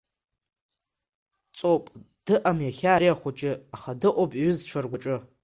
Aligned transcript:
Ҵоуп, 1.57 1.83
дыҟам 2.25 2.59
иахьа 2.63 2.91
ари 2.93 3.13
ахәыҷы, 3.13 3.51
аха 3.75 3.91
дыҟоуп 3.99 4.31
иҩызцәа 4.35 4.79
ргәаҿы. 4.83 5.15